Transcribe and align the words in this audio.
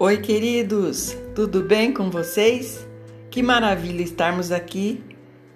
Oi, 0.00 0.18
queridos, 0.18 1.16
tudo 1.34 1.60
bem 1.60 1.92
com 1.92 2.08
vocês? 2.08 2.86
Que 3.28 3.42
maravilha 3.42 4.00
estarmos 4.00 4.52
aqui 4.52 5.02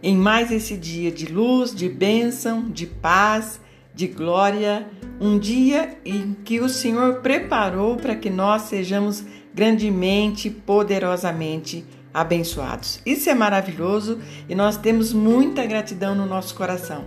em 0.03 0.17
mais 0.17 0.51
esse 0.51 0.77
dia 0.77 1.13
de 1.13 1.27
luz, 1.27 1.73
de 1.73 1.89
bênção, 1.89 2.69
de 2.69 2.85
paz, 2.85 3.61
de 3.95 4.09
glória, 4.09 4.89
um 5.21 5.39
dia 5.39 5.97
em 6.05 6.37
que 6.45 6.59
o 6.59 6.69
Senhor 6.69 7.21
preparou 7.21 7.95
para 7.95 8.17
que 8.17 8.29
nós 8.29 8.63
sejamos 8.63 9.25
grandemente, 9.55 10.51
poderosamente 10.51 11.87
abençoados. 12.13 13.01
Isso 13.07 13.31
é 13.31 13.35
maravilhoso 13.35 14.19
e 14.49 14.57
nós 14.57 14.77
temos 14.77 15.13
muita 15.13 15.65
gratidão 15.65 16.17
no 16.17 16.27
nosso 16.27 16.57
coração. 16.57 17.05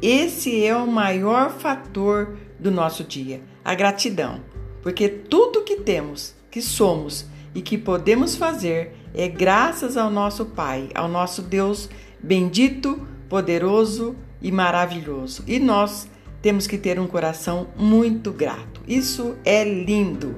Esse 0.00 0.64
é 0.64 0.76
o 0.76 0.86
maior 0.86 1.50
fator 1.50 2.36
do 2.60 2.70
nosso 2.70 3.02
dia, 3.02 3.42
a 3.64 3.74
gratidão, 3.74 4.40
porque 4.84 5.08
tudo 5.08 5.64
que 5.64 5.80
temos 5.80 6.35
que 6.56 6.62
somos 6.62 7.26
e 7.54 7.60
que 7.60 7.76
podemos 7.76 8.34
fazer 8.34 8.94
é 9.14 9.28
graças 9.28 9.94
ao 9.94 10.08
nosso 10.08 10.46
Pai, 10.46 10.88
ao 10.94 11.06
nosso 11.06 11.42
Deus 11.42 11.86
bendito, 12.18 13.06
poderoso 13.28 14.16
e 14.40 14.50
maravilhoso. 14.50 15.44
E 15.46 15.58
nós 15.58 16.08
temos 16.40 16.66
que 16.66 16.78
ter 16.78 16.98
um 16.98 17.06
coração 17.06 17.66
muito 17.76 18.32
grato. 18.32 18.80
Isso 18.88 19.36
é 19.44 19.64
lindo. 19.64 20.34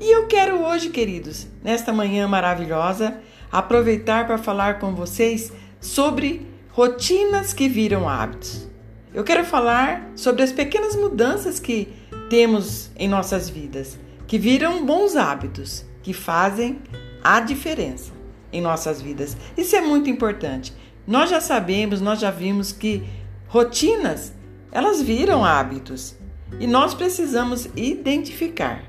E 0.00 0.12
eu 0.12 0.26
quero 0.26 0.64
hoje, 0.64 0.90
queridos, 0.90 1.46
nesta 1.62 1.92
manhã 1.92 2.26
maravilhosa, 2.26 3.18
aproveitar 3.52 4.26
para 4.26 4.36
falar 4.36 4.80
com 4.80 4.96
vocês 4.96 5.52
sobre 5.80 6.44
rotinas 6.70 7.52
que 7.52 7.68
viram 7.68 8.08
hábitos. 8.08 8.68
Eu 9.14 9.22
quero 9.22 9.44
falar 9.44 10.10
sobre 10.16 10.42
as 10.42 10.50
pequenas 10.50 10.96
mudanças 10.96 11.60
que 11.60 11.86
temos 12.28 12.90
em 12.96 13.06
nossas 13.06 13.48
vidas 13.48 13.96
que 14.30 14.38
viram 14.38 14.86
bons 14.86 15.16
hábitos, 15.16 15.84
que 16.04 16.12
fazem 16.12 16.78
a 17.20 17.40
diferença 17.40 18.12
em 18.52 18.60
nossas 18.60 19.02
vidas. 19.02 19.36
Isso 19.56 19.74
é 19.74 19.80
muito 19.80 20.08
importante. 20.08 20.72
Nós 21.04 21.30
já 21.30 21.40
sabemos, 21.40 22.00
nós 22.00 22.20
já 22.20 22.30
vimos 22.30 22.70
que 22.70 23.02
rotinas, 23.48 24.32
elas 24.70 25.02
viram 25.02 25.44
hábitos. 25.44 26.14
E 26.60 26.66
nós 26.68 26.94
precisamos 26.94 27.68
identificar 27.74 28.84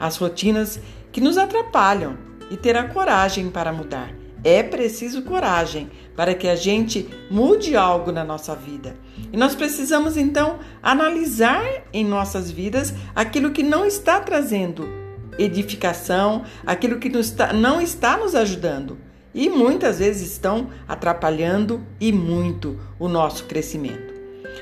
as 0.00 0.16
rotinas 0.16 0.80
que 1.12 1.20
nos 1.20 1.36
atrapalham 1.36 2.16
e 2.50 2.56
ter 2.56 2.74
a 2.74 2.88
coragem 2.88 3.50
para 3.50 3.74
mudar. 3.74 4.10
É 4.46 4.62
preciso 4.62 5.22
coragem 5.22 5.90
para 6.14 6.32
que 6.32 6.46
a 6.46 6.54
gente 6.54 7.10
mude 7.28 7.76
algo 7.76 8.12
na 8.12 8.22
nossa 8.22 8.54
vida. 8.54 8.94
E 9.32 9.36
nós 9.36 9.56
precisamos 9.56 10.16
então 10.16 10.60
analisar 10.80 11.64
em 11.92 12.04
nossas 12.04 12.48
vidas 12.48 12.94
aquilo 13.12 13.50
que 13.50 13.64
não 13.64 13.84
está 13.84 14.20
trazendo 14.20 14.88
edificação, 15.36 16.44
aquilo 16.64 17.00
que 17.00 17.10
não 17.54 17.80
está 17.80 18.16
nos 18.16 18.36
ajudando 18.36 18.96
e 19.34 19.48
muitas 19.48 19.98
vezes 19.98 20.30
estão 20.30 20.70
atrapalhando 20.86 21.84
e 21.98 22.12
muito 22.12 22.78
o 23.00 23.08
nosso 23.08 23.46
crescimento. 23.46 24.14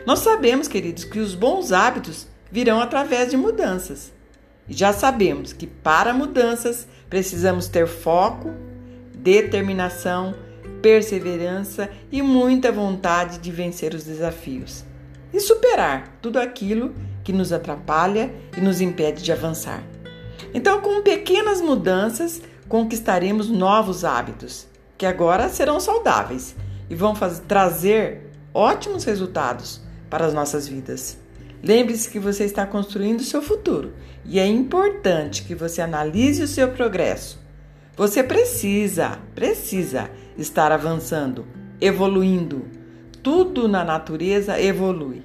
Nós 0.07 0.21
sabemos, 0.21 0.67
queridos, 0.67 1.05
que 1.05 1.19
os 1.19 1.35
bons 1.35 1.73
hábitos 1.73 2.27
virão 2.51 2.81
através 2.81 3.31
de 3.31 3.37
mudanças. 3.37 4.15
E 4.67 4.73
já 4.73 4.95
sabemos 4.95 5.53
que 5.53 5.67
para 5.67 6.15
mudanças 6.15 6.89
precisamos 7.11 7.69
ter 7.69 7.87
foco, 7.87 8.51
determinação, 9.25 10.35
perseverança 10.83 11.89
e 12.13 12.21
muita 12.21 12.71
vontade 12.71 13.39
de 13.39 13.51
vencer 13.51 13.95
os 13.95 14.05
desafios 14.05 14.85
e 15.33 15.41
superar 15.41 16.19
tudo 16.21 16.39
aquilo 16.39 16.95
que 17.25 17.33
nos 17.33 17.51
atrapalha 17.51 18.31
e 18.55 18.61
nos 18.61 18.83
impede 18.83 19.23
de 19.23 19.33
avançar. 19.33 19.83
Então, 20.53 20.83
com 20.83 21.01
pequenas 21.01 21.63
mudanças, 21.63 22.43
conquistaremos 22.69 23.49
novos 23.49 24.05
hábitos, 24.05 24.67
que 24.99 25.07
agora 25.07 25.49
serão 25.49 25.81
saudáveis 25.81 26.55
e 26.91 26.95
vão 26.95 27.17
fazer, 27.17 27.43
trazer 27.49 28.31
ótimos 28.53 29.05
resultados 29.05 29.81
para 30.11 30.27
as 30.27 30.35
nossas 30.35 30.69
vidas. 30.69 31.19
Lembre-se 31.63 32.11
que 32.11 32.19
você 32.19 32.45
está 32.45 32.67
construindo 32.67 33.21
o 33.21 33.25
seu 33.25 33.41
futuro 33.41 33.95
e 34.23 34.39
é 34.39 34.47
importante 34.47 35.45
que 35.45 35.55
você 35.55 35.81
analise 35.81 36.43
o 36.43 36.49
seu 36.49 36.69
progresso. 36.73 37.44
Você 37.97 38.25
precisa, 38.25 39.19
precisa 39.35 40.11
estar 40.37 40.73
avançando, 40.73 41.47
evoluindo. 41.81 42.65
Tudo 43.23 43.69
na 43.69 43.85
natureza 43.85 44.61
evolui. 44.61 45.23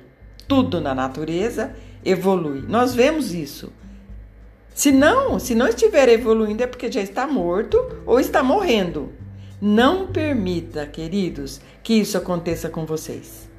Tudo 0.47 0.79
na 0.79 0.93
natureza 0.93 1.75
evolui. 2.05 2.63
Nós 2.67 2.93
vemos 2.93 3.33
isso. 3.33 3.73
Se 4.73 4.91
não, 4.91 5.39
se 5.39 5.55
não 5.55 5.67
estiver 5.67 6.07
evoluindo 6.09 6.63
é 6.63 6.67
porque 6.67 6.91
já 6.91 7.01
está 7.01 7.27
morto 7.27 7.77
ou 8.05 8.19
está 8.19 8.43
morrendo. 8.43 9.11
Não 9.59 10.07
permita, 10.07 10.85
queridos, 10.85 11.59
que 11.83 11.95
isso 11.95 12.17
aconteça 12.17 12.69
com 12.69 12.85
vocês. 12.85 13.49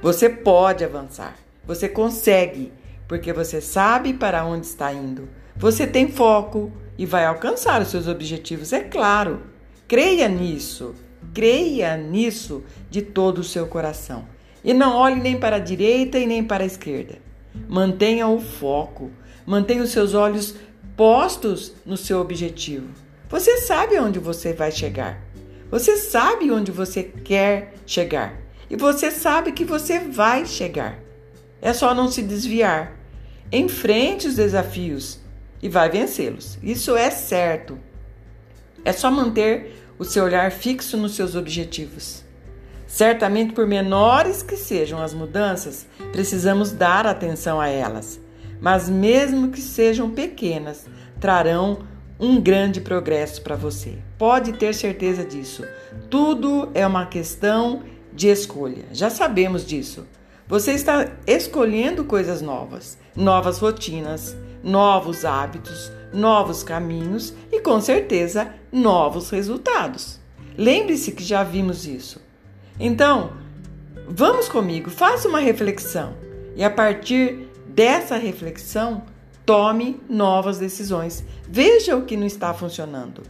Você 0.00 0.28
pode 0.28 0.84
avançar. 0.84 1.36
Você 1.66 1.88
consegue, 1.88 2.72
porque 3.06 3.32
você 3.32 3.60
sabe 3.60 4.14
para 4.14 4.44
onde 4.44 4.66
está 4.66 4.92
indo. 4.92 5.28
Você 5.56 5.86
tem 5.86 6.08
foco 6.08 6.72
e 6.98 7.06
vai 7.06 7.24
alcançar 7.24 7.80
os 7.80 7.88
seus 7.88 8.08
objetivos, 8.08 8.72
é 8.72 8.80
claro. 8.80 9.42
Creia 9.86 10.28
nisso. 10.28 10.94
Creia 11.32 11.96
nisso 11.96 12.64
de 12.90 13.02
todo 13.02 13.38
o 13.38 13.44
seu 13.44 13.66
coração. 13.66 14.26
E 14.64 14.72
não 14.72 14.96
olhe 14.96 15.20
nem 15.20 15.38
para 15.38 15.56
a 15.56 15.60
direita 15.60 16.18
e 16.18 16.26
nem 16.26 16.42
para 16.42 16.64
a 16.64 16.66
esquerda. 16.66 17.18
Mantenha 17.68 18.26
o 18.26 18.40
foco, 18.40 19.10
mantenha 19.46 19.82
os 19.82 19.90
seus 19.90 20.14
olhos 20.14 20.56
postos 20.96 21.72
no 21.84 21.96
seu 21.96 22.20
objetivo. 22.20 22.88
Você 23.28 23.58
sabe 23.58 23.98
onde 23.98 24.18
você 24.18 24.52
vai 24.52 24.72
chegar. 24.72 25.22
Você 25.70 25.96
sabe 25.96 26.50
onde 26.50 26.70
você 26.70 27.02
quer 27.02 27.74
chegar. 27.86 28.40
E 28.68 28.76
você 28.76 29.10
sabe 29.10 29.52
que 29.52 29.64
você 29.64 29.98
vai 29.98 30.46
chegar. 30.46 30.98
É 31.60 31.72
só 31.72 31.94
não 31.94 32.10
se 32.10 32.22
desviar. 32.22 32.98
Enfrente 33.52 34.26
os 34.26 34.36
desafios 34.36 35.23
e 35.62 35.68
vai 35.68 35.88
vencê-los. 35.88 36.58
Isso 36.62 36.96
é 36.96 37.10
certo. 37.10 37.78
É 38.84 38.92
só 38.92 39.10
manter 39.10 39.82
o 39.98 40.04
seu 40.04 40.24
olhar 40.24 40.50
fixo 40.50 40.96
nos 40.96 41.14
seus 41.14 41.34
objetivos. 41.34 42.24
Certamente, 42.86 43.52
por 43.54 43.66
menores 43.66 44.42
que 44.42 44.56
sejam 44.56 45.02
as 45.02 45.14
mudanças, 45.14 45.86
precisamos 46.12 46.70
dar 46.70 47.06
atenção 47.06 47.60
a 47.60 47.68
elas. 47.68 48.20
Mas, 48.60 48.88
mesmo 48.88 49.50
que 49.50 49.60
sejam 49.60 50.10
pequenas, 50.10 50.86
trarão 51.18 51.78
um 52.20 52.40
grande 52.40 52.80
progresso 52.80 53.42
para 53.42 53.56
você. 53.56 53.98
Pode 54.16 54.52
ter 54.52 54.74
certeza 54.74 55.24
disso. 55.24 55.64
Tudo 56.08 56.70
é 56.74 56.86
uma 56.86 57.06
questão 57.06 57.82
de 58.12 58.28
escolha. 58.28 58.84
Já 58.92 59.10
sabemos 59.10 59.66
disso. 59.66 60.06
Você 60.46 60.72
está 60.72 61.10
escolhendo 61.26 62.04
coisas 62.04 62.42
novas, 62.42 62.98
novas 63.16 63.58
rotinas, 63.58 64.36
novos 64.64 65.24
hábitos, 65.24 65.92
novos 66.12 66.62
caminhos 66.62 67.34
e 67.52 67.60
com 67.60 67.80
certeza 67.80 68.52
novos 68.72 69.30
resultados. 69.30 70.18
Lembre-se 70.56 71.12
que 71.12 71.22
já 71.22 71.44
vimos 71.44 71.86
isso. 71.86 72.20
Então, 72.80 73.32
vamos 74.08 74.48
comigo, 74.48 74.90
faça 74.90 75.28
uma 75.28 75.38
reflexão 75.38 76.14
e 76.56 76.64
a 76.64 76.70
partir 76.70 77.48
dessa 77.66 78.16
reflexão, 78.16 79.02
tome 79.44 80.00
novas 80.08 80.58
decisões. 80.58 81.24
Veja 81.48 81.96
o 81.96 82.04
que 82.04 82.16
não 82.16 82.26
está 82.26 82.54
funcionando 82.54 83.22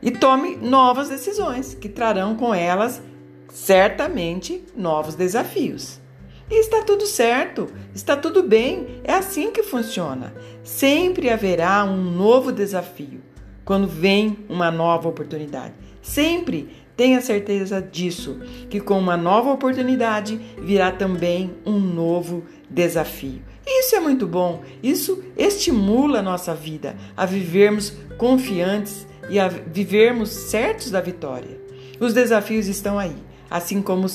e 0.00 0.10
tome 0.10 0.56
novas 0.56 1.08
decisões 1.08 1.74
que 1.74 1.88
trarão 1.88 2.36
com 2.36 2.54
elas 2.54 3.02
certamente 3.48 4.64
novos 4.76 5.14
desafios. 5.14 6.00
E 6.50 6.60
está 6.60 6.82
tudo 6.82 7.06
certo, 7.06 7.68
está 7.94 8.16
tudo 8.16 8.42
bem, 8.42 9.00
é 9.04 9.12
assim 9.12 9.50
que 9.50 9.62
funciona. 9.62 10.32
Sempre 10.64 11.28
haverá 11.28 11.84
um 11.84 11.96
novo 11.96 12.50
desafio 12.50 13.20
quando 13.64 13.86
vem 13.86 14.38
uma 14.48 14.70
nova 14.70 15.08
oportunidade. 15.08 15.74
Sempre 16.00 16.70
tenha 16.96 17.20
certeza 17.20 17.82
disso, 17.82 18.40
que 18.70 18.80
com 18.80 18.98
uma 18.98 19.16
nova 19.16 19.52
oportunidade 19.52 20.40
virá 20.58 20.90
também 20.90 21.54
um 21.66 21.78
novo 21.78 22.44
desafio. 22.68 23.42
Isso 23.66 23.94
é 23.94 24.00
muito 24.00 24.26
bom, 24.26 24.62
isso 24.82 25.22
estimula 25.36 26.20
a 26.20 26.22
nossa 26.22 26.54
vida 26.54 26.96
a 27.14 27.26
vivermos 27.26 27.92
confiantes 28.16 29.06
e 29.28 29.38
a 29.38 29.48
vivermos 29.48 30.30
certos 30.30 30.90
da 30.90 31.00
vitória. 31.00 31.60
Os 32.00 32.14
desafios 32.14 32.66
estão 32.66 32.98
aí, 32.98 33.16
assim 33.50 33.82
como, 33.82 34.06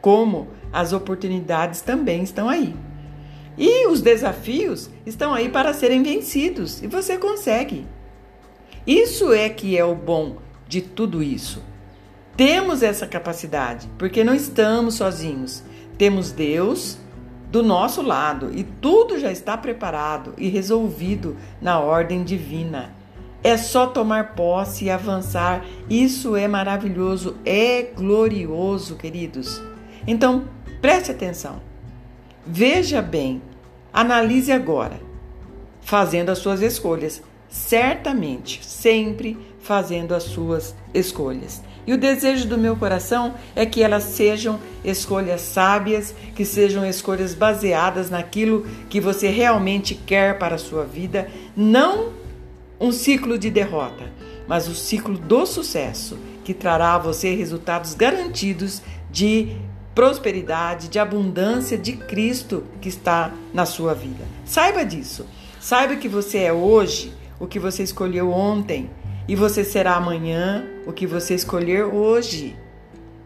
como 0.00 0.48
as 0.74 0.92
oportunidades 0.92 1.80
também 1.80 2.24
estão 2.24 2.48
aí. 2.48 2.74
E 3.56 3.86
os 3.86 4.00
desafios 4.00 4.90
estão 5.06 5.32
aí 5.32 5.48
para 5.48 5.72
serem 5.72 6.02
vencidos 6.02 6.82
e 6.82 6.88
você 6.88 7.16
consegue. 7.16 7.86
Isso 8.84 9.32
é 9.32 9.48
que 9.48 9.78
é 9.78 9.84
o 9.84 9.94
bom 9.94 10.38
de 10.66 10.80
tudo 10.82 11.22
isso. 11.22 11.62
Temos 12.36 12.82
essa 12.82 13.06
capacidade 13.06 13.88
porque 13.96 14.24
não 14.24 14.34
estamos 14.34 14.94
sozinhos. 14.94 15.62
Temos 15.96 16.32
Deus 16.32 16.98
do 17.48 17.62
nosso 17.62 18.02
lado 18.02 18.50
e 18.52 18.64
tudo 18.64 19.20
já 19.20 19.30
está 19.30 19.56
preparado 19.56 20.34
e 20.36 20.48
resolvido 20.48 21.36
na 21.62 21.78
ordem 21.78 22.24
divina. 22.24 22.92
É 23.44 23.56
só 23.56 23.86
tomar 23.86 24.34
posse 24.34 24.86
e 24.86 24.90
avançar. 24.90 25.64
Isso 25.88 26.34
é 26.34 26.48
maravilhoso, 26.48 27.36
é 27.44 27.82
glorioso, 27.94 28.96
queridos. 28.96 29.62
Então, 30.06 30.44
preste 30.84 31.10
atenção. 31.10 31.62
Veja 32.46 33.00
bem, 33.00 33.40
analise 33.90 34.52
agora, 34.52 35.00
fazendo 35.80 36.28
as 36.28 36.36
suas 36.36 36.60
escolhas. 36.60 37.22
Certamente, 37.48 38.62
sempre 38.62 39.38
fazendo 39.62 40.14
as 40.14 40.24
suas 40.24 40.74
escolhas. 40.92 41.62
E 41.86 41.94
o 41.94 41.96
desejo 41.96 42.46
do 42.46 42.58
meu 42.58 42.76
coração 42.76 43.32
é 43.56 43.64
que 43.64 43.82
elas 43.82 44.02
sejam 44.02 44.60
escolhas 44.84 45.40
sábias, 45.40 46.14
que 46.34 46.44
sejam 46.44 46.84
escolhas 46.84 47.34
baseadas 47.34 48.10
naquilo 48.10 48.66
que 48.90 49.00
você 49.00 49.30
realmente 49.30 49.94
quer 49.94 50.38
para 50.38 50.56
a 50.56 50.58
sua 50.58 50.84
vida, 50.84 51.28
não 51.56 52.12
um 52.78 52.92
ciclo 52.92 53.38
de 53.38 53.48
derrota, 53.48 54.12
mas 54.46 54.68
o 54.68 54.74
ciclo 54.74 55.16
do 55.16 55.46
sucesso, 55.46 56.18
que 56.44 56.52
trará 56.52 56.96
a 56.96 56.98
você 56.98 57.34
resultados 57.34 57.94
garantidos 57.94 58.82
de 59.10 59.56
prosperidade, 59.94 60.88
de 60.88 60.98
abundância 60.98 61.78
de 61.78 61.92
Cristo 61.92 62.64
que 62.80 62.88
está 62.88 63.32
na 63.52 63.64
sua 63.64 63.94
vida. 63.94 64.24
Saiba 64.44 64.84
disso. 64.84 65.26
Saiba 65.60 65.96
que 65.96 66.08
você 66.08 66.38
é 66.38 66.52
hoje 66.52 67.12
o 67.38 67.46
que 67.46 67.58
você 67.58 67.82
escolheu 67.82 68.30
ontem 68.30 68.90
e 69.26 69.34
você 69.34 69.64
será 69.64 69.94
amanhã 69.94 70.64
o 70.86 70.92
que 70.92 71.06
você 71.06 71.34
escolher 71.34 71.84
hoje. 71.84 72.56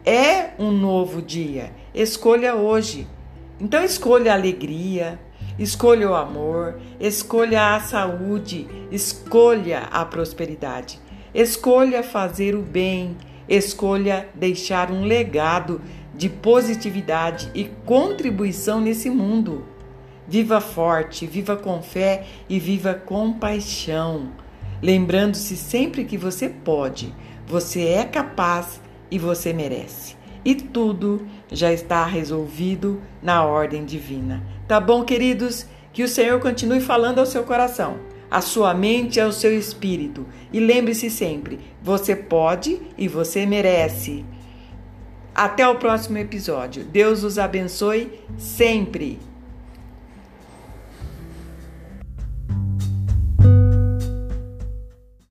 É 0.05 0.51
um 0.57 0.71
novo 0.71 1.21
dia. 1.21 1.71
Escolha 1.93 2.55
hoje. 2.55 3.07
Então 3.59 3.83
escolha 3.83 4.31
a 4.31 4.35
alegria, 4.35 5.19
escolha 5.57 6.09
o 6.09 6.15
amor, 6.15 6.79
escolha 6.99 7.75
a 7.75 7.79
saúde, 7.81 8.67
escolha 8.89 9.89
a 9.91 10.05
prosperidade. 10.05 10.99
Escolha 11.33 12.01
fazer 12.01 12.55
o 12.55 12.61
bem, 12.61 13.17
escolha 13.47 14.29
deixar 14.33 14.91
um 14.91 15.03
legado 15.03 15.81
de 16.19 16.29
positividade 16.29 17.49
e 17.55 17.63
contribuição 17.83 18.79
nesse 18.79 19.09
mundo. 19.09 19.65
Viva 20.27 20.61
forte, 20.61 21.25
viva 21.25 21.57
com 21.57 21.81
fé 21.81 22.27
e 22.47 22.59
viva 22.59 22.93
com 22.93 23.33
paixão 23.33 24.29
lembrando-se 24.81 25.55
sempre 25.57 26.05
que 26.05 26.17
você 26.17 26.49
pode, 26.49 27.13
você 27.45 27.85
é 27.85 28.03
capaz 28.03 28.81
e 29.11 29.17
você 29.17 29.53
merece. 29.53 30.17
E 30.43 30.55
tudo 30.55 31.27
já 31.51 31.71
está 31.71 32.05
resolvido 32.05 33.01
na 33.21 33.43
ordem 33.43 33.83
divina. 33.83 34.43
Tá 34.67 34.79
bom, 34.79 35.03
queridos? 35.03 35.65
Que 35.91 36.03
o 36.03 36.07
Senhor 36.07 36.39
continue 36.39 36.79
falando 36.79 37.19
ao 37.19 37.25
seu 37.25 37.43
coração, 37.43 37.97
à 38.31 38.39
sua 38.39 38.73
mente 38.73 39.17
e 39.17 39.21
ao 39.21 39.33
seu 39.33 39.57
espírito. 39.57 40.25
E 40.53 40.59
lembre-se 40.59 41.09
sempre: 41.09 41.59
você 41.83 42.15
pode 42.15 42.79
e 42.97 43.07
você 43.07 43.45
merece. 43.45 44.23
Até 45.39 45.65
o 45.65 45.75
próximo 45.75 46.17
episódio. 46.17 46.83
Deus 46.83 47.23
os 47.23 47.39
abençoe 47.39 48.11
sempre. 48.37 49.17